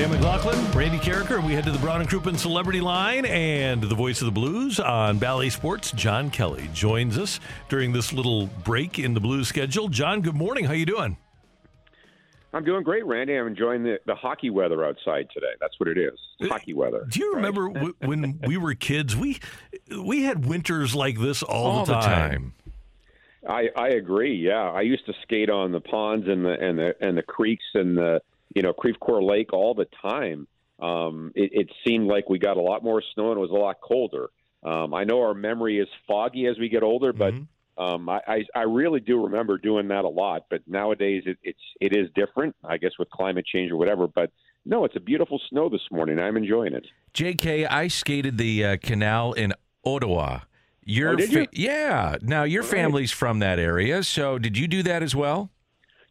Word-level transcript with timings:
Dan 0.00 0.12
McLaughlin, 0.12 0.58
Randy 0.72 0.96
Karraker. 0.96 1.46
We 1.46 1.52
head 1.52 1.64
to 1.64 1.70
the 1.70 1.78
Brown 1.78 2.00
and 2.00 2.08
Crouppen 2.08 2.38
Celebrity 2.38 2.80
Line, 2.80 3.26
and 3.26 3.82
the 3.82 3.94
voice 3.94 4.22
of 4.22 4.24
the 4.24 4.32
blues 4.32 4.80
on 4.80 5.18
Bally 5.18 5.50
Sports, 5.50 5.92
John 5.92 6.30
Kelly, 6.30 6.70
joins 6.72 7.18
us 7.18 7.38
during 7.68 7.92
this 7.92 8.10
little 8.10 8.46
break 8.64 8.98
in 8.98 9.12
the 9.12 9.20
blues 9.20 9.48
schedule. 9.48 9.88
John, 9.88 10.22
good 10.22 10.34
morning. 10.34 10.64
How 10.64 10.72
you 10.72 10.86
doing? 10.86 11.18
I'm 12.54 12.64
doing 12.64 12.82
great, 12.82 13.04
Randy. 13.04 13.36
I'm 13.36 13.46
enjoying 13.46 13.82
the, 13.82 14.00
the 14.06 14.14
hockey 14.14 14.48
weather 14.48 14.86
outside 14.86 15.28
today. 15.34 15.52
That's 15.60 15.78
what 15.78 15.90
it 15.90 15.98
is. 15.98 16.18
Uh, 16.40 16.48
hockey 16.48 16.72
weather. 16.72 17.04
Do 17.06 17.20
you 17.20 17.34
right? 17.34 17.36
remember 17.36 17.68
w- 17.74 17.94
when 18.00 18.40
we 18.46 18.56
were 18.56 18.72
kids? 18.72 19.14
We 19.14 19.38
we 20.02 20.22
had 20.22 20.46
winters 20.46 20.94
like 20.94 21.18
this 21.18 21.42
all, 21.42 21.66
All 21.66 21.84
the 21.84 21.92
the 21.92 22.00
time. 22.00 22.30
time. 22.30 22.54
I 23.46 23.68
I 23.76 23.88
agree. 23.88 24.34
Yeah, 24.34 24.70
I 24.70 24.80
used 24.80 25.04
to 25.04 25.12
skate 25.24 25.50
on 25.50 25.72
the 25.72 25.80
ponds 25.80 26.26
and 26.26 26.42
the 26.42 26.52
and 26.58 26.78
the 26.78 26.94
and 27.02 27.18
the 27.18 27.22
creeks 27.22 27.64
and 27.74 27.98
the 27.98 28.22
you 28.54 28.62
know 28.62 28.72
Creve 28.72 28.98
Coeur 29.00 29.22
Lake 29.22 29.52
all 29.52 29.74
the 29.74 29.86
time. 30.02 30.46
Um, 30.80 31.32
it, 31.34 31.50
it 31.52 31.70
seemed 31.86 32.06
like 32.08 32.28
we 32.30 32.38
got 32.38 32.56
a 32.56 32.62
lot 32.62 32.82
more 32.82 33.02
snow 33.14 33.30
and 33.32 33.36
it 33.38 33.40
was 33.40 33.50
a 33.50 33.54
lot 33.54 33.76
colder. 33.82 34.30
Um, 34.62 34.94
I 34.94 35.04
know 35.04 35.20
our 35.22 35.34
memory 35.34 35.78
is 35.78 35.88
foggy 36.08 36.46
as 36.46 36.58
we 36.58 36.68
get 36.68 36.82
older, 36.82 37.12
but 37.12 37.34
Mm-hmm. 37.34 37.82
um, 37.82 38.08
I, 38.08 38.20
I 38.26 38.44
I 38.54 38.62
really 38.62 39.00
do 39.00 39.22
remember 39.24 39.58
doing 39.58 39.88
that 39.88 40.04
a 40.04 40.08
lot. 40.08 40.46
But 40.50 40.62
nowadays 40.66 41.22
it, 41.26 41.38
it's 41.42 41.60
it 41.80 41.94
is 41.96 42.08
different, 42.14 42.54
I 42.64 42.76
guess, 42.78 42.92
with 42.98 43.08
climate 43.10 43.44
change 43.46 43.70
or 43.72 43.76
whatever. 43.76 44.06
But 44.06 44.30
no, 44.66 44.84
it's 44.84 44.96
a 44.96 45.00
beautiful 45.00 45.40
snow 45.48 45.68
this 45.70 45.80
morning. 45.90 46.18
I'm 46.18 46.36
enjoying 46.36 46.74
it. 46.74 46.86
JK, 47.14 47.66
I 47.70 47.88
skated 47.88 48.36
the 48.38 48.64
uh, 48.64 48.76
canal 48.82 49.32
in 49.32 49.52
Ottawa. 49.84 50.40
Your 50.84 51.12
Oh, 51.12 51.16
did 51.16 51.32
you? 51.32 51.46
yeah. 51.52 52.16
Now 52.22 52.42
your 52.44 52.62
Right. 52.62 52.70
family's 52.70 53.10
from 53.12 53.38
that 53.40 53.58
area, 53.58 54.02
so 54.02 54.38
did 54.38 54.56
you 54.58 54.66
do 54.68 54.82
that 54.82 55.02
as 55.02 55.14
well? 55.14 55.50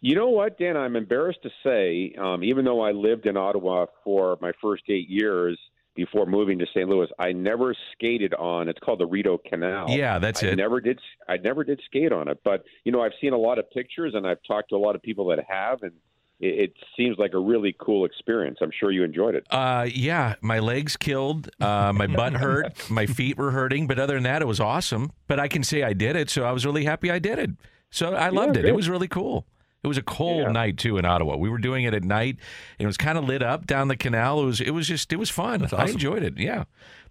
You 0.01 0.15
know 0.15 0.29
what, 0.29 0.57
Dan? 0.57 0.77
I'm 0.77 0.95
embarrassed 0.95 1.43
to 1.43 1.49
say, 1.63 2.15
um, 2.17 2.43
even 2.43 2.63
though 2.63 2.81
I 2.81 2.91
lived 2.91 3.25
in 3.25 3.35
Ottawa 3.35 3.87
for 4.03 4.37
my 4.41 4.51
first 4.61 4.83
eight 4.87 5.09
years 5.09 5.59
before 5.95 6.25
moving 6.25 6.57
to 6.59 6.65
St. 6.67 6.87
Louis, 6.87 7.09
I 7.19 7.33
never 7.33 7.75
skated 7.91 8.33
on. 8.33 8.69
It's 8.69 8.79
called 8.79 8.99
the 8.99 9.05
Rideau 9.05 9.37
Canal. 9.49 9.89
Yeah, 9.89 10.17
that's 10.19 10.41
I 10.41 10.47
it. 10.47 10.55
never 10.55 10.79
did. 10.79 10.99
I 11.27 11.35
never 11.35 11.65
did 11.65 11.81
skate 11.85 12.13
on 12.13 12.29
it, 12.29 12.39
but 12.45 12.63
you 12.85 12.93
know, 12.93 13.01
I've 13.01 13.11
seen 13.19 13.33
a 13.33 13.37
lot 13.37 13.59
of 13.59 13.69
pictures 13.71 14.13
and 14.15 14.25
I've 14.25 14.39
talked 14.47 14.69
to 14.69 14.75
a 14.75 14.79
lot 14.79 14.95
of 14.95 15.01
people 15.01 15.27
that 15.27 15.39
have, 15.49 15.83
and 15.83 15.91
it, 16.39 16.69
it 16.69 16.73
seems 16.95 17.17
like 17.17 17.33
a 17.33 17.39
really 17.39 17.75
cool 17.77 18.05
experience. 18.05 18.59
I'm 18.61 18.71
sure 18.79 18.91
you 18.91 19.03
enjoyed 19.03 19.35
it. 19.35 19.45
Uh, 19.51 19.85
yeah, 19.93 20.35
my 20.39 20.59
legs 20.59 20.95
killed, 20.95 21.49
uh, 21.59 21.91
my 21.93 22.07
butt 22.07 22.33
hurt, 22.35 22.89
my 22.89 23.05
feet 23.05 23.37
were 23.37 23.51
hurting, 23.51 23.85
but 23.85 23.99
other 23.99 24.13
than 24.13 24.23
that, 24.23 24.41
it 24.41 24.47
was 24.47 24.61
awesome. 24.61 25.11
But 25.27 25.41
I 25.41 25.49
can 25.49 25.63
say 25.63 25.83
I 25.83 25.91
did 25.91 26.15
it, 26.15 26.29
so 26.29 26.45
I 26.45 26.53
was 26.53 26.65
really 26.65 26.85
happy 26.85 27.11
I 27.11 27.19
did 27.19 27.37
it. 27.37 27.49
So 27.91 28.13
I 28.13 28.29
loved 28.29 28.55
it. 28.55 28.63
It 28.63 28.75
was 28.75 28.87
really 28.87 29.09
cool. 29.09 29.45
It 29.83 29.87
was 29.87 29.97
a 29.97 30.01
cold 30.03 30.43
Yeah. 30.47 30.51
night 30.51 30.77
too 30.77 30.97
in 30.97 31.05
Ottawa. 31.05 31.37
We 31.37 31.49
were 31.49 31.57
doing 31.57 31.85
it 31.85 31.93
at 31.93 32.03
night, 32.03 32.35
and 32.77 32.83
it 32.83 32.87
was 32.87 32.97
kind 32.97 33.17
of 33.17 33.23
lit 33.23 33.41
up 33.41 33.65
down 33.65 33.87
the 33.87 33.95
canal. 33.95 34.41
It 34.41 34.45
was 34.45 34.61
it 34.61 34.71
was 34.71 34.87
just 34.87 35.13
it 35.13 35.17
was 35.17 35.29
fun. 35.29 35.67
I 35.73 35.85
enjoyed 35.89 36.23
it. 36.23 36.37
Yeah, 36.37 36.65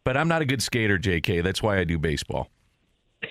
but 0.05 0.17
I'm 0.17 0.29
not 0.29 0.43
a 0.43 0.45
good 0.45 0.63
skater, 0.63 0.99
J.K. 0.99 1.41
That's 1.41 1.63
why 1.63 1.79
I 1.79 1.85
do 1.85 1.99
baseball. 1.99 2.51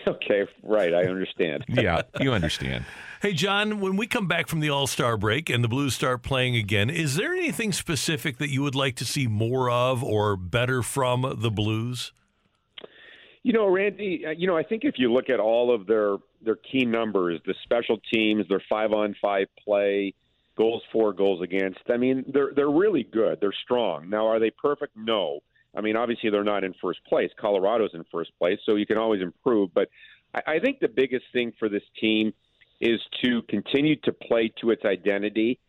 Okay, 0.05 0.45
right. 0.63 0.93
I 0.93 1.03
understand. 1.05 1.63
Yeah, 1.69 2.01
you 2.19 2.33
understand. 2.33 2.83
Hey, 3.21 3.31
John, 3.33 3.79
when 3.79 3.95
we 3.95 4.05
come 4.07 4.27
back 4.27 4.47
from 4.47 4.59
the 4.59 4.69
All 4.69 4.85
Star 4.87 5.15
break 5.17 5.49
and 5.49 5.63
the 5.63 5.67
Blues 5.69 5.93
start 5.95 6.23
playing 6.23 6.55
again, 6.57 6.89
is 6.89 7.15
there 7.15 7.33
anything 7.33 7.71
specific 7.71 8.37
that 8.37 8.49
you 8.49 8.61
would 8.63 8.75
like 8.75 8.95
to 8.97 9.05
see 9.05 9.27
more 9.27 9.69
of 9.69 10.03
or 10.03 10.35
better 10.35 10.81
from 10.83 11.35
the 11.39 11.51
Blues? 11.51 12.11
You 13.43 13.53
know, 13.53 13.67
Randy. 13.67 14.25
uh, 14.25 14.31
You 14.31 14.47
know, 14.47 14.57
I 14.57 14.63
think 14.63 14.83
if 14.83 14.95
you 14.97 15.11
look 15.11 15.29
at 15.29 15.39
all 15.39 15.73
of 15.73 15.87
their 15.87 16.17
their 16.41 16.55
key 16.55 16.85
numbers, 16.85 17.39
the 17.45 17.55
special 17.63 17.99
teams, 18.13 18.47
their 18.47 18.61
five 18.69 18.91
on 18.91 19.15
five 19.21 19.47
play, 19.63 20.13
goals 20.57 20.83
for, 20.91 21.13
goals 21.13 21.41
against. 21.41 21.79
I 21.89 21.97
mean, 21.97 22.25
they're 22.33 22.51
they're 22.55 22.69
really 22.69 23.03
good. 23.03 23.39
They're 23.39 23.53
strong. 23.63 24.09
Now, 24.09 24.27
are 24.27 24.39
they 24.39 24.51
perfect? 24.51 24.97
No. 24.97 25.39
I 25.75 25.81
mean, 25.81 25.95
obviously 25.95 26.29
they're 26.31 26.43
not 26.43 26.63
in 26.63 26.73
first 26.81 26.99
place. 27.05 27.29
Colorado's 27.39 27.91
in 27.93 28.03
first 28.11 28.31
place, 28.39 28.59
so 28.65 28.75
you 28.75 28.85
can 28.87 28.97
always 28.97 29.21
improve. 29.21 29.73
But 29.73 29.89
I, 30.33 30.55
I 30.55 30.59
think 30.59 30.79
the 30.79 30.87
biggest 30.87 31.25
thing 31.31 31.53
for 31.59 31.69
this 31.69 31.83
team 31.99 32.33
is 32.81 32.99
to 33.23 33.41
continue 33.43 33.95
to 34.03 34.11
play 34.11 34.51
to 34.61 34.71
its 34.71 34.83
identity 34.85 35.59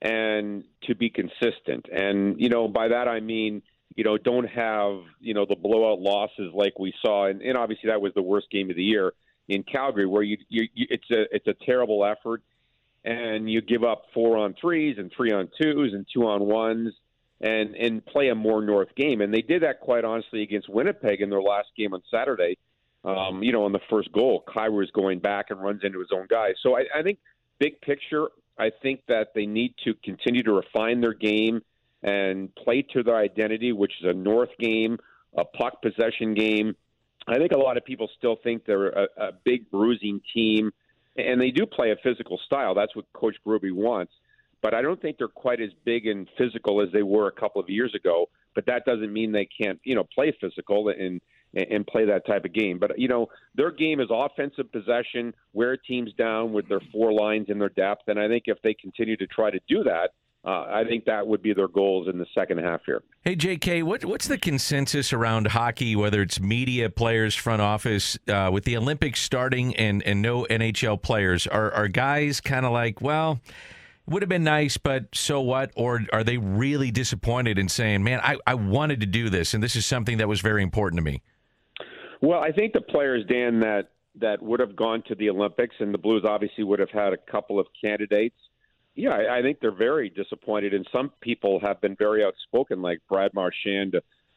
and 0.00 0.64
to 0.84 0.94
be 0.94 1.10
consistent. 1.10 1.86
And 1.92 2.40
you 2.40 2.48
know, 2.48 2.68
by 2.68 2.88
that 2.88 3.08
I 3.08 3.20
mean 3.20 3.62
you 3.98 4.04
know, 4.04 4.16
don't 4.16 4.48
have, 4.48 5.00
you 5.18 5.34
know, 5.34 5.44
the 5.44 5.56
blowout 5.56 5.98
losses 5.98 6.52
like 6.54 6.78
we 6.78 6.94
saw. 7.04 7.26
And, 7.26 7.42
and 7.42 7.58
obviously 7.58 7.90
that 7.90 8.00
was 8.00 8.14
the 8.14 8.22
worst 8.22 8.48
game 8.48 8.70
of 8.70 8.76
the 8.76 8.82
year 8.84 9.12
in 9.48 9.64
Calgary 9.64 10.06
where 10.06 10.22
you, 10.22 10.38
you, 10.48 10.68
you 10.72 10.86
it's 10.88 11.10
a, 11.10 11.24
it's 11.34 11.48
a 11.48 11.54
terrible 11.66 12.04
effort 12.04 12.40
and 13.04 13.50
you 13.50 13.60
give 13.60 13.82
up 13.82 14.04
four 14.14 14.36
on 14.36 14.54
threes 14.60 14.98
and 14.98 15.10
three 15.16 15.32
on 15.32 15.48
twos 15.60 15.94
and 15.94 16.06
two 16.14 16.28
on 16.28 16.42
ones 16.44 16.94
and, 17.40 17.74
and 17.74 18.06
play 18.06 18.28
a 18.28 18.36
more 18.36 18.64
North 18.64 18.94
game. 18.94 19.20
And 19.20 19.34
they 19.34 19.42
did 19.42 19.64
that 19.64 19.80
quite 19.80 20.04
honestly 20.04 20.44
against 20.44 20.68
Winnipeg 20.68 21.20
in 21.20 21.28
their 21.28 21.42
last 21.42 21.70
game 21.76 21.92
on 21.92 22.00
Saturday. 22.08 22.56
Um, 23.02 23.42
you 23.42 23.50
know, 23.50 23.64
on 23.64 23.72
the 23.72 23.80
first 23.90 24.12
goal, 24.12 24.44
Kyrou 24.46 24.84
is 24.84 24.92
going 24.92 25.18
back 25.18 25.46
and 25.50 25.60
runs 25.60 25.80
into 25.82 25.98
his 25.98 26.10
own 26.14 26.28
guy. 26.30 26.50
So 26.62 26.76
I, 26.76 26.84
I 26.94 27.02
think 27.02 27.18
big 27.58 27.80
picture, 27.80 28.28
I 28.56 28.70
think 28.80 29.00
that 29.08 29.34
they 29.34 29.46
need 29.46 29.74
to 29.82 29.94
continue 30.04 30.44
to 30.44 30.52
refine 30.52 31.00
their 31.00 31.14
game 31.14 31.62
and 32.02 32.54
play 32.54 32.82
to 32.92 33.02
their 33.02 33.16
identity, 33.16 33.72
which 33.72 33.92
is 34.00 34.08
a 34.08 34.12
North 34.12 34.50
game, 34.58 34.98
a 35.36 35.44
puck 35.44 35.82
possession 35.82 36.34
game. 36.34 36.76
I 37.26 37.36
think 37.36 37.52
a 37.52 37.58
lot 37.58 37.76
of 37.76 37.84
people 37.84 38.08
still 38.16 38.36
think 38.42 38.64
they're 38.64 38.88
a, 38.88 39.08
a 39.18 39.32
big 39.44 39.70
bruising 39.70 40.20
team, 40.32 40.70
and 41.16 41.40
they 41.40 41.50
do 41.50 41.66
play 41.66 41.90
a 41.90 41.96
physical 42.02 42.38
style. 42.46 42.74
That's 42.74 42.94
what 42.94 43.04
Coach 43.12 43.36
Berube 43.46 43.72
wants. 43.72 44.12
But 44.62 44.74
I 44.74 44.82
don't 44.82 45.00
think 45.00 45.18
they're 45.18 45.28
quite 45.28 45.60
as 45.60 45.70
big 45.84 46.06
and 46.06 46.28
physical 46.36 46.80
as 46.82 46.88
they 46.92 47.02
were 47.02 47.28
a 47.28 47.32
couple 47.32 47.60
of 47.60 47.68
years 47.68 47.94
ago. 47.94 48.28
But 48.54 48.66
that 48.66 48.84
doesn't 48.84 49.12
mean 49.12 49.30
they 49.30 49.46
can't, 49.46 49.78
you 49.84 49.94
know, 49.94 50.04
play 50.14 50.36
physical 50.40 50.88
and 50.88 51.20
and 51.54 51.86
play 51.86 52.04
that 52.04 52.26
type 52.26 52.44
of 52.44 52.52
game. 52.52 52.78
But 52.78 52.98
you 52.98 53.08
know, 53.08 53.28
their 53.54 53.70
game 53.70 54.00
is 54.00 54.08
offensive 54.10 54.70
possession, 54.70 55.32
wear 55.52 55.76
teams 55.76 56.12
down 56.14 56.52
with 56.52 56.68
their 56.68 56.80
four 56.92 57.12
lines 57.12 57.46
and 57.48 57.60
their 57.60 57.70
depth. 57.70 58.02
And 58.08 58.18
I 58.18 58.28
think 58.28 58.44
if 58.46 58.60
they 58.62 58.74
continue 58.74 59.16
to 59.16 59.26
try 59.26 59.50
to 59.50 59.60
do 59.68 59.84
that, 59.84 60.10
uh, 60.48 60.66
I 60.72 60.84
think 60.88 61.04
that 61.04 61.26
would 61.26 61.42
be 61.42 61.52
their 61.52 61.68
goals 61.68 62.08
in 62.08 62.16
the 62.16 62.24
second 62.34 62.58
half 62.58 62.80
here. 62.86 63.02
Hey, 63.20 63.36
JK, 63.36 63.82
what, 63.82 64.02
what's 64.06 64.26
the 64.26 64.38
consensus 64.38 65.12
around 65.12 65.48
hockey, 65.48 65.94
whether 65.94 66.22
it's 66.22 66.40
media, 66.40 66.88
players, 66.88 67.34
front 67.34 67.60
office, 67.60 68.18
uh, 68.28 68.48
with 68.50 68.64
the 68.64 68.74
Olympics 68.74 69.20
starting 69.20 69.76
and, 69.76 70.02
and 70.04 70.22
no 70.22 70.46
NHL 70.48 71.02
players? 71.02 71.46
Are, 71.46 71.70
are 71.72 71.86
guys 71.86 72.40
kind 72.40 72.64
of 72.64 72.72
like, 72.72 73.02
well, 73.02 73.40
would 74.06 74.22
have 74.22 74.30
been 74.30 74.44
nice, 74.44 74.78
but 74.78 75.08
so 75.12 75.42
what? 75.42 75.70
Or 75.76 76.00
are 76.14 76.24
they 76.24 76.38
really 76.38 76.90
disappointed 76.90 77.58
in 77.58 77.68
saying, 77.68 78.02
man, 78.02 78.20
I, 78.22 78.38
I 78.46 78.54
wanted 78.54 79.00
to 79.00 79.06
do 79.06 79.28
this, 79.28 79.52
and 79.52 79.62
this 79.62 79.76
is 79.76 79.84
something 79.84 80.16
that 80.16 80.28
was 80.28 80.40
very 80.40 80.62
important 80.62 80.98
to 80.98 81.04
me? 81.04 81.20
Well, 82.22 82.40
I 82.40 82.52
think 82.52 82.72
the 82.72 82.80
players, 82.80 83.22
Dan, 83.28 83.60
that 83.60 83.90
that 84.18 84.42
would 84.42 84.60
have 84.60 84.74
gone 84.74 85.02
to 85.08 85.14
the 85.14 85.28
Olympics, 85.28 85.76
and 85.78 85.92
the 85.92 85.98
Blues 85.98 86.24
obviously 86.26 86.64
would 86.64 86.78
have 86.78 86.90
had 86.90 87.12
a 87.12 87.18
couple 87.30 87.60
of 87.60 87.66
candidates. 87.78 88.34
Yeah, 88.98 89.10
I, 89.10 89.38
I 89.38 89.42
think 89.42 89.60
they're 89.60 89.70
very 89.70 90.10
disappointed, 90.10 90.74
and 90.74 90.84
some 90.90 91.12
people 91.20 91.60
have 91.60 91.80
been 91.80 91.94
very 91.94 92.24
outspoken, 92.24 92.82
like 92.82 92.98
Brad 93.08 93.32
Marchand 93.32 93.94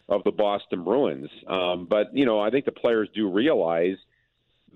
of 0.07 0.23
the 0.23 0.29
Boston 0.31 0.83
Bruins. 0.83 1.31
Um, 1.47 1.87
but 1.89 2.15
you 2.15 2.27
know, 2.27 2.39
I 2.39 2.51
think 2.51 2.65
the 2.65 2.71
players 2.71 3.09
do 3.15 3.27
realize 3.31 3.97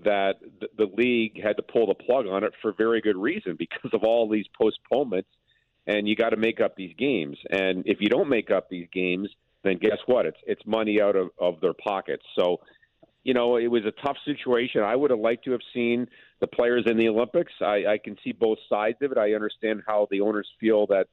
that 0.04 0.40
the, 0.60 0.66
the 0.76 0.92
league 0.96 1.40
had 1.40 1.56
to 1.58 1.62
pull 1.62 1.86
the 1.86 1.94
plug 1.94 2.26
on 2.26 2.42
it 2.42 2.52
for 2.60 2.72
very 2.72 3.00
good 3.00 3.16
reason 3.16 3.54
because 3.58 3.92
of 3.92 4.02
all 4.02 4.28
these 4.28 4.46
postponements, 4.60 5.28
and 5.86 6.08
you 6.08 6.16
got 6.16 6.30
to 6.30 6.36
make 6.36 6.60
up 6.60 6.74
these 6.74 6.94
games. 6.98 7.38
And 7.48 7.84
if 7.86 7.98
you 8.00 8.08
don't 8.08 8.28
make 8.28 8.50
up 8.50 8.68
these 8.68 8.88
games, 8.92 9.28
then 9.62 9.78
guess 9.78 9.98
what? 10.06 10.26
It's 10.26 10.40
it's 10.48 10.62
money 10.66 11.00
out 11.00 11.14
of, 11.14 11.28
of 11.38 11.60
their 11.60 11.74
pockets. 11.74 12.24
So 12.36 12.58
you 13.26 13.34
know, 13.34 13.56
it 13.56 13.66
was 13.66 13.84
a 13.84 13.90
tough 13.90 14.16
situation. 14.24 14.82
I 14.82 14.94
would 14.94 15.10
have 15.10 15.18
liked 15.18 15.46
to 15.46 15.50
have 15.50 15.60
seen 15.74 16.06
the 16.38 16.46
players 16.46 16.84
in 16.86 16.96
the 16.96 17.08
Olympics. 17.08 17.52
I, 17.60 17.84
I 17.84 17.98
can 17.98 18.16
see 18.22 18.30
both 18.30 18.58
sides 18.68 18.98
of 19.02 19.10
it. 19.10 19.18
I 19.18 19.32
understand 19.32 19.82
how 19.84 20.06
the 20.12 20.20
owners 20.20 20.48
feel 20.60 20.86
that 20.86 21.08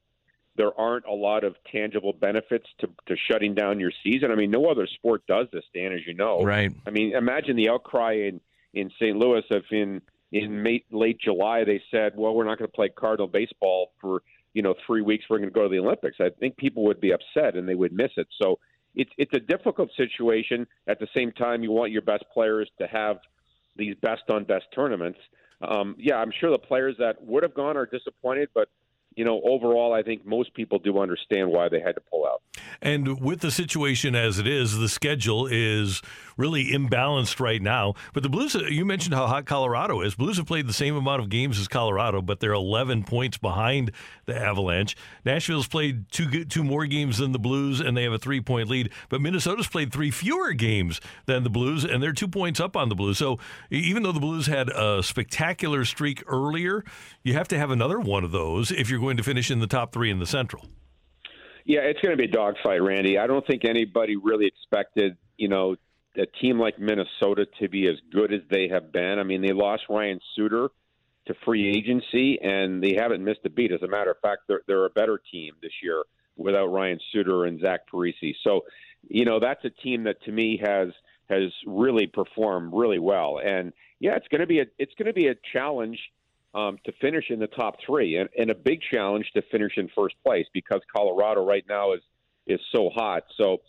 there 0.55 0.79
aren't 0.79 1.05
a 1.07 1.11
lot 1.11 1.43
of 1.43 1.55
tangible 1.71 2.13
benefits 2.13 2.67
to, 2.81 2.89
to 3.07 3.15
shutting 3.31 3.55
down 3.55 3.79
your 3.79 3.91
season. 4.03 4.29
I 4.29 4.35
mean, 4.35 4.51
no 4.51 4.67
other 4.67 4.85
sport 4.85 5.25
does 5.25 5.47
this, 5.51 5.63
Dan, 5.73 5.91
as 5.91 6.01
you 6.05 6.13
know. 6.13 6.43
Right. 6.43 6.71
I 6.85 6.91
mean, 6.91 7.15
imagine 7.15 7.55
the 7.55 7.69
outcry 7.69 8.27
in 8.27 8.39
in 8.75 8.91
St. 8.99 9.17
Louis 9.17 9.41
if 9.49 9.63
in 9.71 9.99
in 10.31 10.61
May, 10.61 10.83
late 10.91 11.19
July 11.19 11.63
they 11.63 11.81
said, 11.89 12.13
"Well, 12.15 12.35
we're 12.35 12.45
not 12.45 12.59
going 12.59 12.69
to 12.69 12.75
play 12.75 12.89
Cardinal 12.89 13.27
baseball 13.27 13.91
for 13.99 14.21
you 14.53 14.61
know 14.61 14.75
three 14.85 15.01
weeks. 15.01 15.25
We're 15.27 15.39
going 15.39 15.49
to 15.49 15.53
go 15.53 15.63
to 15.63 15.69
the 15.69 15.79
Olympics." 15.79 16.17
I 16.19 16.29
think 16.39 16.57
people 16.57 16.83
would 16.83 17.01
be 17.01 17.11
upset 17.11 17.55
and 17.55 17.67
they 17.67 17.75
would 17.75 17.91
miss 17.91 18.11
it. 18.17 18.27
So 18.39 18.59
it's 18.95 19.11
it's 19.17 19.33
a 19.33 19.39
difficult 19.39 19.89
situation. 19.95 20.67
At 20.87 20.99
the 20.99 21.07
same 21.15 21.31
time, 21.31 21.63
you 21.63 21.71
want 21.71 21.91
your 21.91 22.01
best 22.01 22.25
players 22.33 22.69
to 22.79 22.87
have 22.87 23.17
these 23.75 23.95
best 24.01 24.23
on 24.29 24.43
best 24.43 24.65
tournaments. 24.73 25.19
Um, 25.61 25.95
yeah, 25.97 26.17
I'm 26.17 26.31
sure 26.39 26.51
the 26.51 26.59
players 26.59 26.95
that 26.99 27.23
would 27.23 27.43
have 27.43 27.53
gone 27.53 27.77
are 27.77 27.85
disappointed, 27.85 28.49
but 28.53 28.69
you 29.15 29.25
know, 29.25 29.41
overall, 29.43 29.93
I 29.93 30.03
think 30.03 30.25
most 30.25 30.53
people 30.53 30.79
do 30.79 30.99
understand 30.99 31.49
why 31.49 31.69
they 31.69 31.79
had 31.79 31.95
to 31.95 32.01
pull 32.01 32.25
out. 32.25 32.41
And 32.81 33.19
with 33.19 33.41
the 33.41 33.51
situation 33.51 34.15
as 34.15 34.39
it 34.39 34.47
is, 34.47 34.77
the 34.77 34.89
schedule 34.89 35.47
is 35.47 36.01
really 36.37 36.71
imbalanced 36.71 37.39
right 37.39 37.61
now. 37.61 37.93
But 38.13 38.23
the 38.23 38.29
Blues, 38.29 38.55
uh, 38.55 38.63
you 38.63 38.85
mentioned 38.85 39.13
how 39.13 39.27
hot 39.27 39.45
Colorado 39.45 40.01
is. 40.01 40.15
Blues 40.15 40.37
have 40.37 40.47
played 40.47 40.67
the 40.67 40.73
same 40.73 40.95
amount 40.95 41.21
of 41.21 41.29
games 41.29 41.59
as 41.59 41.67
Colorado, 41.67 42.21
but 42.21 42.39
they're 42.39 42.53
11 42.53 43.03
points 43.03 43.37
behind 43.37 43.91
the 44.25 44.35
Avalanche. 44.35 44.95
Nashville's 45.25 45.67
played 45.67 46.09
two 46.11 46.45
two 46.45 46.63
more 46.63 46.85
games 46.85 47.17
than 47.17 47.31
the 47.31 47.39
Blues, 47.39 47.79
and 47.79 47.95
they 47.95 48.03
have 48.03 48.13
a 48.13 48.17
three 48.17 48.41
point 48.41 48.69
lead. 48.69 48.91
But 49.09 49.21
Minnesota's 49.21 49.67
played 49.67 49.91
three 49.91 50.11
fewer 50.11 50.53
games 50.53 50.99
than 51.25 51.43
the 51.43 51.49
Blues, 51.49 51.83
and 51.83 52.01
they're 52.01 52.13
two 52.13 52.27
points 52.27 52.59
up 52.59 52.75
on 52.75 52.89
the 52.89 52.95
Blues. 52.95 53.17
So 53.17 53.39
even 53.69 54.03
though 54.03 54.11
the 54.11 54.19
Blues 54.19 54.47
had 54.47 54.69
a 54.69 55.03
spectacular 55.03 55.85
streak 55.85 56.23
earlier, 56.27 56.83
you 57.23 57.33
have 57.33 57.47
to 57.49 57.57
have 57.57 57.71
another 57.71 57.99
one 57.99 58.23
of 58.23 58.31
those 58.31 58.71
if 58.71 58.89
you're 58.89 58.99
going 58.99 59.17
to 59.17 59.23
finish 59.23 59.51
in 59.51 59.59
the 59.59 59.67
top 59.67 59.93
three 59.93 60.09
in 60.09 60.19
the 60.19 60.25
Central. 60.25 60.65
Yeah, 61.65 61.81
it's 61.81 61.99
going 62.01 62.11
to 62.11 62.17
be 62.17 62.29
a 62.29 62.31
dogfight, 62.31 62.81
Randy. 62.81 63.17
I 63.17 63.27
don't 63.27 63.45
think 63.47 63.63
anybody 63.65 64.15
really 64.15 64.47
expected, 64.47 65.17
you 65.37 65.47
know, 65.47 65.75
a 66.17 66.25
team 66.25 66.59
like 66.59 66.77
Minnesota 66.77 67.47
to 67.59 67.69
be 67.69 67.87
as 67.87 67.95
good 68.11 68.33
as 68.33 68.41
they 68.49 68.67
have 68.67 68.91
been. 68.91 69.17
I 69.17 69.23
mean, 69.23 69.41
they 69.41 69.53
lost 69.53 69.83
Ryan 69.89 70.19
Suter 70.35 70.69
to 71.27 71.33
free 71.45 71.69
agency, 71.69 72.39
and 72.41 72.83
they 72.83 72.95
haven't 72.99 73.23
missed 73.23 73.39
a 73.45 73.49
beat. 73.49 73.71
As 73.71 73.81
a 73.81 73.87
matter 73.87 74.11
of 74.11 74.17
fact, 74.21 74.41
they're, 74.47 74.61
they're 74.67 74.85
a 74.85 74.89
better 74.89 75.19
team 75.31 75.53
this 75.61 75.71
year 75.81 76.03
without 76.35 76.67
Ryan 76.67 76.99
Suter 77.11 77.45
and 77.45 77.59
Zach 77.61 77.81
Parise. 77.91 78.35
So, 78.43 78.61
you 79.07 79.25
know, 79.25 79.39
that's 79.39 79.63
a 79.63 79.69
team 79.69 80.03
that 80.03 80.21
to 80.23 80.31
me 80.31 80.59
has 80.63 80.89
has 81.29 81.51
really 81.65 82.05
performed 82.05 82.73
really 82.73 82.99
well. 82.99 83.39
And 83.43 83.71
yeah, 83.99 84.15
it's 84.15 84.27
going 84.27 84.41
to 84.41 84.47
be 84.47 84.59
a 84.59 84.65
it's 84.77 84.93
going 84.97 85.07
to 85.07 85.13
be 85.13 85.27
a 85.27 85.35
challenge 85.53 85.97
um, 86.53 86.77
to 86.85 86.91
finish 87.01 87.25
in 87.29 87.39
the 87.39 87.47
top 87.47 87.77
three, 87.85 88.17
and, 88.17 88.29
and 88.37 88.51
a 88.51 88.55
big 88.55 88.79
challenge 88.91 89.31
to 89.35 89.41
finish 89.51 89.73
in 89.77 89.89
first 89.95 90.15
place 90.23 90.45
because 90.53 90.81
Colorado 90.95 91.45
right 91.45 91.65
now 91.67 91.93
is 91.93 92.01
is 92.45 92.59
so 92.75 92.89
hot. 92.93 93.23
So, 93.37 93.61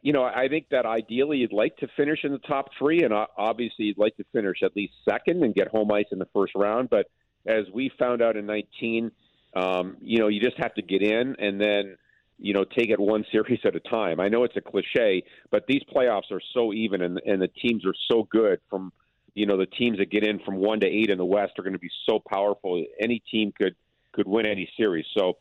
you 0.00 0.12
know, 0.12 0.22
I 0.22 0.46
think 0.48 0.68
that 0.70 0.86
ideally 0.86 1.38
you'd 1.38 1.52
like 1.52 1.76
to 1.78 1.88
finish 1.96 2.20
in 2.22 2.32
the 2.32 2.38
top 2.38 2.70
three, 2.78 3.02
and 3.02 3.12
obviously 3.36 3.86
you'd 3.86 3.98
like 3.98 4.16
to 4.16 4.24
finish 4.32 4.58
at 4.62 4.76
least 4.76 4.92
second 5.08 5.42
and 5.42 5.54
get 5.54 5.68
home 5.68 5.90
ice 5.90 6.06
in 6.12 6.18
the 6.18 6.28
first 6.32 6.52
round. 6.54 6.88
But 6.88 7.06
as 7.46 7.64
we 7.74 7.90
found 7.98 8.22
out 8.22 8.36
in 8.36 8.46
19, 8.46 9.10
um, 9.56 9.96
you 10.00 10.18
know, 10.18 10.28
you 10.28 10.40
just 10.40 10.56
have 10.58 10.74
to 10.74 10.82
get 10.82 11.02
in 11.02 11.36
and 11.38 11.60
then 11.60 11.96
you 12.38 12.52
know 12.52 12.64
take 12.64 12.90
it 12.90 13.00
one 13.00 13.24
series 13.32 13.60
at 13.64 13.74
a 13.76 13.80
time. 13.80 14.20
I 14.20 14.28
know 14.28 14.44
it's 14.44 14.56
a 14.56 14.60
cliche, 14.60 15.24
but 15.50 15.66
these 15.66 15.82
playoffs 15.94 16.30
are 16.30 16.42
so 16.54 16.72
even, 16.72 17.02
and, 17.02 17.20
and 17.26 17.42
the 17.42 17.48
teams 17.48 17.84
are 17.84 17.94
so 18.10 18.26
good 18.30 18.60
from 18.70 18.92
you 19.36 19.44
know 19.46 19.56
the 19.56 19.66
teams 19.66 19.98
that 19.98 20.10
get 20.10 20.24
in 20.24 20.40
from 20.40 20.56
one 20.56 20.80
to 20.80 20.86
eight 20.86 21.10
in 21.10 21.18
the 21.18 21.24
West 21.24 21.52
are 21.58 21.62
going 21.62 21.74
to 21.74 21.78
be 21.78 21.90
so 22.08 22.18
powerful. 22.18 22.82
Any 23.00 23.22
team 23.30 23.52
could 23.56 23.76
could 24.12 24.26
win 24.26 24.46
any 24.46 24.68
series. 24.76 25.04
So 25.16 25.34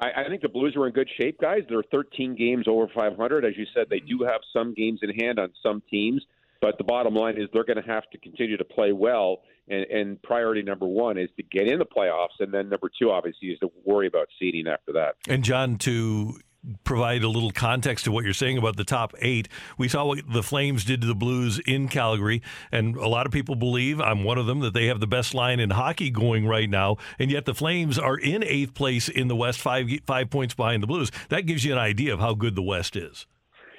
I, 0.00 0.22
I 0.24 0.28
think 0.28 0.40
the 0.40 0.48
Blues 0.48 0.74
are 0.74 0.86
in 0.86 0.92
good 0.94 1.08
shape, 1.20 1.38
guys. 1.38 1.60
They're 1.68 1.82
13 1.92 2.34
games 2.34 2.64
over 2.66 2.88
500. 2.94 3.44
As 3.44 3.52
you 3.56 3.66
said, 3.74 3.86
they 3.90 4.00
do 4.00 4.24
have 4.24 4.40
some 4.52 4.72
games 4.74 5.00
in 5.02 5.10
hand 5.10 5.38
on 5.38 5.52
some 5.62 5.82
teams, 5.90 6.22
but 6.62 6.78
the 6.78 6.84
bottom 6.84 7.14
line 7.14 7.36
is 7.36 7.48
they're 7.52 7.64
going 7.64 7.82
to 7.82 7.90
have 7.90 8.08
to 8.10 8.18
continue 8.18 8.56
to 8.56 8.64
play 8.64 8.92
well. 8.92 9.42
And, 9.68 9.84
and 9.86 10.22
priority 10.22 10.62
number 10.62 10.86
one 10.86 11.18
is 11.18 11.28
to 11.36 11.42
get 11.42 11.68
in 11.68 11.78
the 11.78 11.84
playoffs, 11.84 12.38
and 12.40 12.54
then 12.54 12.68
number 12.70 12.88
two, 12.98 13.10
obviously, 13.10 13.48
is 13.48 13.58
to 13.58 13.70
worry 13.84 14.06
about 14.06 14.28
seeding 14.38 14.66
after 14.66 14.92
that. 14.92 15.16
And 15.28 15.42
John, 15.42 15.76
to 15.78 16.38
provide 16.84 17.22
a 17.22 17.28
little 17.28 17.50
context 17.50 18.04
to 18.04 18.12
what 18.12 18.24
you're 18.24 18.34
saying 18.34 18.58
about 18.58 18.76
the 18.76 18.84
top 18.84 19.14
eight. 19.20 19.48
We 19.78 19.88
saw 19.88 20.06
what 20.06 20.20
the 20.30 20.42
Flames 20.42 20.84
did 20.84 21.00
to 21.00 21.06
the 21.06 21.14
Blues 21.14 21.58
in 21.60 21.88
Calgary, 21.88 22.42
and 22.72 22.96
a 22.96 23.08
lot 23.08 23.26
of 23.26 23.32
people 23.32 23.54
believe, 23.54 24.00
I'm 24.00 24.24
one 24.24 24.38
of 24.38 24.46
them, 24.46 24.60
that 24.60 24.74
they 24.74 24.86
have 24.86 25.00
the 25.00 25.06
best 25.06 25.34
line 25.34 25.60
in 25.60 25.70
hockey 25.70 26.10
going 26.10 26.46
right 26.46 26.68
now, 26.68 26.96
and 27.18 27.30
yet 27.30 27.44
the 27.44 27.54
Flames 27.54 27.98
are 27.98 28.18
in 28.18 28.42
eighth 28.42 28.74
place 28.74 29.08
in 29.08 29.28
the 29.28 29.36
West, 29.36 29.60
five 29.60 29.88
five 30.06 30.30
points 30.30 30.54
behind 30.54 30.82
the 30.82 30.86
Blues. 30.86 31.10
That 31.28 31.42
gives 31.42 31.64
you 31.64 31.72
an 31.72 31.78
idea 31.78 32.12
of 32.12 32.20
how 32.20 32.34
good 32.34 32.54
the 32.54 32.62
West 32.62 32.96
is. 32.96 33.26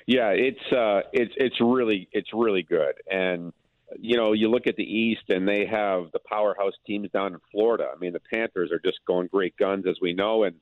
Yeah, 0.06 0.30
it's 0.30 0.72
uh, 0.72 1.02
it's 1.12 1.34
it's 1.36 1.58
really 1.60 2.08
it's 2.14 2.30
really 2.34 2.64
good, 2.64 2.94
and 3.12 3.52
you 4.00 4.16
know 4.16 4.32
you 4.32 4.50
look 4.50 4.66
at 4.66 4.78
the 4.78 4.84
East, 4.84 5.24
and 5.30 5.46
they 5.46 5.66
have 5.66 6.12
the 6.14 6.20
powerhouse 6.30 6.74
teams 6.86 7.10
down 7.12 7.34
in 7.34 7.40
Florida. 7.52 7.90
I 7.94 8.00
mean, 8.00 8.14
the 8.14 8.22
Panthers 8.34 8.72
are 8.72 8.80
just 8.80 9.00
going 9.06 9.28
great 9.28 9.58
guns, 9.58 9.86
as 9.86 9.98
we 10.02 10.14
know, 10.14 10.44
and 10.44 10.56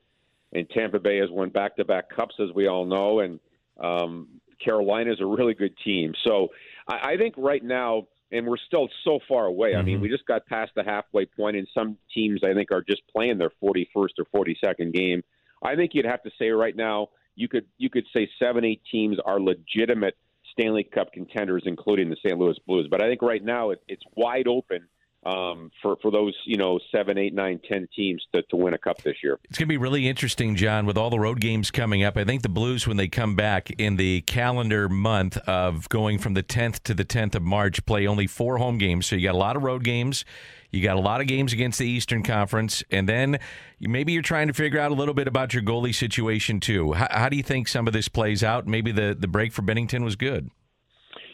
and 0.52 0.68
Tampa 0.70 0.98
Bay 0.98 1.18
has 1.18 1.30
won 1.30 1.50
back-to-back 1.50 2.10
cups, 2.14 2.34
as 2.40 2.48
we 2.54 2.66
all 2.66 2.84
know, 2.84 3.20
and 3.20 3.40
um, 3.82 4.28
Carolina 4.62 5.12
is 5.12 5.20
a 5.20 5.26
really 5.26 5.54
good 5.54 5.76
team. 5.84 6.12
So 6.26 6.48
I, 6.88 7.12
I 7.12 7.16
think 7.16 7.34
right 7.36 7.62
now, 7.62 8.06
and 8.32 8.46
we're 8.46 8.56
still 8.66 8.88
so 9.04 9.18
far 9.28 9.46
away. 9.46 9.70
Mm-hmm. 9.70 9.78
I 9.78 9.82
mean, 9.82 9.94
mm-hmm. 9.96 10.02
we 10.02 10.08
just 10.08 10.26
got 10.26 10.46
past 10.46 10.72
the 10.74 10.84
halfway 10.84 11.26
point, 11.26 11.56
and 11.56 11.68
some 11.74 11.96
teams 12.14 12.40
I 12.44 12.54
think 12.54 12.72
are 12.72 12.82
just 12.82 13.02
playing 13.14 13.38
their 13.38 13.52
41st 13.62 13.86
or 13.94 14.44
42nd 14.44 14.92
game. 14.92 15.22
I 15.62 15.74
think 15.74 15.92
you'd 15.94 16.06
have 16.06 16.22
to 16.22 16.30
say 16.38 16.50
right 16.50 16.76
now 16.76 17.08
you 17.34 17.48
could 17.48 17.66
you 17.78 17.90
could 17.90 18.06
say 18.14 18.28
seven, 18.38 18.64
eight 18.64 18.82
teams 18.90 19.18
are 19.24 19.40
legitimate 19.40 20.16
Stanley 20.52 20.84
Cup 20.84 21.12
contenders, 21.12 21.62
including 21.66 22.08
the 22.08 22.16
St. 22.24 22.38
Louis 22.38 22.58
Blues. 22.66 22.88
But 22.90 23.02
I 23.02 23.08
think 23.08 23.22
right 23.22 23.44
now 23.44 23.70
it, 23.70 23.82
it's 23.88 24.02
wide 24.16 24.48
open 24.48 24.88
um, 25.24 25.70
for 25.82 25.96
for 26.02 26.10
those 26.10 26.34
you 26.44 26.56
know 26.56 26.78
seven, 26.92 27.18
eight, 27.18 27.34
nine, 27.34 27.60
ten 27.68 27.88
teams 27.94 28.24
to, 28.34 28.42
to 28.42 28.56
win 28.56 28.74
a 28.74 28.78
cup 28.78 29.02
this 29.02 29.16
year. 29.22 29.38
It's 29.44 29.58
going 29.58 29.66
to 29.66 29.72
be 29.72 29.76
really 29.76 30.08
interesting, 30.08 30.56
John, 30.56 30.86
with 30.86 30.96
all 30.96 31.10
the 31.10 31.18
road 31.18 31.40
games 31.40 31.70
coming 31.70 32.04
up. 32.04 32.16
I 32.16 32.24
think 32.24 32.42
the 32.42 32.48
Blues, 32.48 32.86
when 32.86 32.96
they 32.96 33.08
come 33.08 33.34
back 33.34 33.70
in 33.78 33.96
the 33.96 34.20
calendar 34.22 34.88
month 34.88 35.36
of 35.38 35.88
going 35.88 36.18
from 36.18 36.34
the 36.34 36.42
10th 36.42 36.82
to 36.84 36.94
the 36.94 37.04
10th 37.04 37.34
of 37.34 37.42
March, 37.42 37.84
play 37.86 38.06
only 38.06 38.26
four 38.26 38.58
home 38.58 38.78
games. 38.78 39.06
So 39.06 39.16
you 39.16 39.26
got 39.26 39.34
a 39.34 39.38
lot 39.38 39.56
of 39.56 39.62
road 39.62 39.84
games. 39.84 40.24
You 40.70 40.82
got 40.82 40.96
a 40.96 41.00
lot 41.00 41.20
of 41.20 41.26
games 41.26 41.52
against 41.52 41.78
the 41.78 41.86
Eastern 41.86 42.22
Conference, 42.22 42.84
and 42.90 43.08
then 43.08 43.38
maybe 43.80 44.12
you're 44.12 44.22
trying 44.22 44.48
to 44.48 44.52
figure 44.52 44.80
out 44.80 44.90
a 44.90 44.94
little 44.94 45.14
bit 45.14 45.28
about 45.28 45.54
your 45.54 45.62
goalie 45.62 45.94
situation 45.94 46.60
too. 46.60 46.92
How, 46.92 47.08
how 47.10 47.28
do 47.28 47.36
you 47.36 47.42
think 47.42 47.68
some 47.68 47.86
of 47.86 47.92
this 47.92 48.08
plays 48.08 48.44
out? 48.44 48.66
Maybe 48.66 48.92
the 48.92 49.16
the 49.18 49.28
break 49.28 49.52
for 49.52 49.62
Binnington 49.62 50.04
was 50.04 50.16
good. 50.16 50.50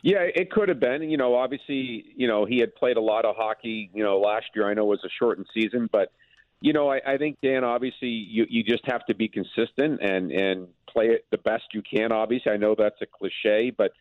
Yeah, 0.02 0.26
it 0.34 0.50
could 0.50 0.68
have 0.68 0.80
been. 0.80 1.02
You 1.02 1.16
know, 1.16 1.36
obviously, 1.36 2.04
you 2.16 2.26
know, 2.26 2.44
he 2.44 2.58
had 2.58 2.74
played 2.74 2.96
a 2.96 3.00
lot 3.00 3.24
of 3.24 3.36
hockey. 3.36 3.88
You 3.94 4.02
know, 4.02 4.18
last 4.18 4.46
year 4.54 4.68
I 4.68 4.74
know 4.74 4.82
it 4.82 4.88
was 4.88 5.04
a 5.04 5.08
shortened 5.18 5.46
season, 5.54 5.88
but 5.90 6.12
you 6.60 6.72
know, 6.72 6.90
I, 6.90 7.00
I 7.06 7.18
think 7.18 7.38
Dan, 7.42 7.64
obviously, 7.64 8.08
you 8.08 8.46
you 8.48 8.64
just 8.64 8.84
have 8.86 9.06
to 9.06 9.14
be 9.14 9.28
consistent 9.28 10.00
and 10.02 10.32
and 10.32 10.68
play 10.88 11.06
it 11.06 11.26
the 11.30 11.38
best 11.38 11.64
you 11.72 11.82
can. 11.82 12.10
Obviously, 12.12 12.52
I 12.52 12.56
know 12.56 12.74
that's 12.76 13.00
a 13.00 13.06
cliche, 13.06 13.70
but 13.70 13.92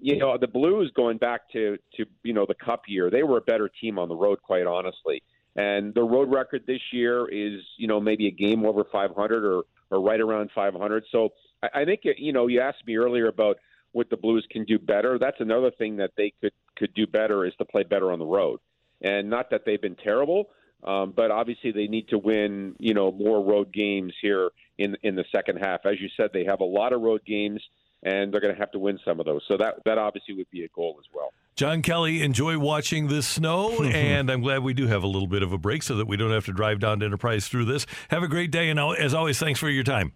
you 0.00 0.16
know, 0.18 0.36
the 0.36 0.48
Blues 0.48 0.92
going 0.94 1.18
back 1.18 1.50
to 1.52 1.78
to 1.96 2.06
you 2.24 2.32
know 2.32 2.44
the 2.46 2.54
Cup 2.54 2.82
year, 2.88 3.10
they 3.10 3.22
were 3.22 3.38
a 3.38 3.42
better 3.42 3.68
team 3.80 3.98
on 3.98 4.08
the 4.08 4.16
road, 4.16 4.42
quite 4.42 4.66
honestly. 4.66 5.22
And 5.54 5.94
the 5.94 6.02
road 6.02 6.30
record 6.30 6.64
this 6.66 6.82
year 6.92 7.26
is, 7.28 7.62
you 7.78 7.88
know, 7.88 7.98
maybe 7.98 8.26
a 8.26 8.30
game 8.30 8.66
over 8.66 8.84
500 8.90 9.44
or 9.44 9.62
or 9.90 10.00
right 10.02 10.20
around 10.20 10.50
500. 10.54 11.04
So 11.10 11.30
I, 11.62 11.82
I 11.82 11.84
think 11.84 12.00
you 12.04 12.32
know, 12.32 12.46
you 12.46 12.60
asked 12.60 12.86
me 12.86 12.96
earlier 12.96 13.28
about 13.28 13.58
what 13.96 14.10
the 14.10 14.16
Blues 14.16 14.46
can 14.50 14.64
do 14.64 14.78
better. 14.78 15.18
That's 15.18 15.40
another 15.40 15.70
thing 15.70 15.96
that 15.96 16.10
they 16.16 16.32
could 16.40 16.52
could 16.76 16.92
do 16.92 17.06
better 17.06 17.46
is 17.46 17.54
to 17.56 17.64
play 17.64 17.82
better 17.82 18.12
on 18.12 18.18
the 18.18 18.26
road. 18.26 18.60
And 19.00 19.30
not 19.30 19.50
that 19.50 19.62
they've 19.64 19.80
been 19.80 19.96
terrible, 19.96 20.50
um, 20.84 21.14
but 21.16 21.30
obviously 21.30 21.72
they 21.72 21.86
need 21.86 22.08
to 22.08 22.18
win, 22.18 22.76
you 22.78 22.92
know, 22.92 23.10
more 23.10 23.42
road 23.42 23.72
games 23.72 24.12
here 24.20 24.50
in 24.76 24.96
in 25.02 25.16
the 25.16 25.24
second 25.34 25.56
half. 25.56 25.86
As 25.86 25.94
you 25.98 26.08
said, 26.14 26.30
they 26.34 26.44
have 26.44 26.60
a 26.60 26.64
lot 26.64 26.92
of 26.92 27.00
road 27.00 27.22
games, 27.24 27.62
and 28.02 28.32
they're 28.32 28.42
going 28.42 28.54
to 28.54 28.60
have 28.60 28.70
to 28.72 28.78
win 28.78 28.98
some 29.02 29.18
of 29.18 29.24
those. 29.24 29.40
So 29.48 29.56
that 29.56 29.76
that 29.86 29.96
obviously 29.96 30.34
would 30.34 30.50
be 30.50 30.64
a 30.64 30.68
goal 30.68 30.98
as 31.00 31.06
well. 31.14 31.32
John 31.56 31.80
Kelly, 31.80 32.22
enjoy 32.22 32.58
watching 32.58 33.08
this 33.08 33.26
snow, 33.26 33.82
and 33.82 34.30
I'm 34.30 34.42
glad 34.42 34.62
we 34.62 34.74
do 34.74 34.86
have 34.88 35.04
a 35.04 35.08
little 35.08 35.28
bit 35.28 35.42
of 35.42 35.52
a 35.52 35.58
break 35.58 35.82
so 35.82 35.96
that 35.96 36.06
we 36.06 36.18
don't 36.18 36.32
have 36.32 36.44
to 36.44 36.52
drive 36.52 36.80
down 36.80 37.00
to 37.00 37.06
Enterprise 37.06 37.48
through 37.48 37.64
this. 37.64 37.86
Have 38.10 38.22
a 38.22 38.28
great 38.28 38.50
day, 38.50 38.68
and 38.68 38.78
as 38.78 39.14
always, 39.14 39.38
thanks 39.38 39.58
for 39.58 39.70
your 39.70 39.84
time. 39.84 40.12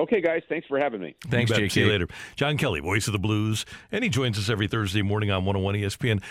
Okay, 0.00 0.22
guys. 0.22 0.42
Thanks 0.48 0.66
for 0.66 0.78
having 0.78 1.02
me. 1.02 1.14
Thanks, 1.28 1.52
Jake. 1.52 1.70
See 1.70 1.80
you 1.80 1.88
later. 1.88 2.08
John 2.34 2.56
Kelly, 2.56 2.80
voice 2.80 3.06
of 3.06 3.12
the 3.12 3.18
blues, 3.18 3.66
and 3.92 4.02
he 4.02 4.08
joins 4.08 4.38
us 4.38 4.48
every 4.48 4.66
Thursday 4.66 5.02
morning 5.02 5.30
on 5.30 5.44
101 5.44 5.74
ESPN. 5.74 6.22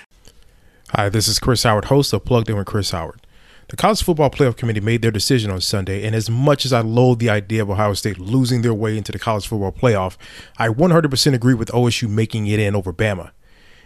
Hi, 0.89 1.07
this 1.07 1.27
is 1.27 1.37
Chris 1.37 1.61
Howard, 1.61 1.85
host 1.85 2.11
of 2.13 2.25
Plugged 2.25 2.49
In 2.49 2.57
with 2.57 2.65
Chris 2.65 2.89
Howard. 2.89 3.21
The 3.67 3.75
College 3.75 4.01
Football 4.01 4.31
Playoff 4.31 4.57
Committee 4.57 4.79
made 4.79 5.03
their 5.03 5.11
decision 5.11 5.51
on 5.51 5.61
Sunday, 5.61 6.03
and 6.03 6.15
as 6.15 6.31
much 6.31 6.65
as 6.65 6.73
I 6.73 6.81
loathe 6.81 7.19
the 7.19 7.29
idea 7.29 7.61
of 7.61 7.69
Ohio 7.69 7.93
State 7.93 8.17
losing 8.17 8.63
their 8.63 8.73
way 8.73 8.97
into 8.97 9.11
the 9.11 9.19
College 9.19 9.47
Football 9.47 9.71
Playoff, 9.71 10.17
I 10.57 10.69
100% 10.69 11.33
agree 11.35 11.53
with 11.53 11.69
OSU 11.69 12.09
making 12.09 12.47
it 12.47 12.59
in 12.59 12.75
over 12.75 12.91
Bama. 12.91 13.29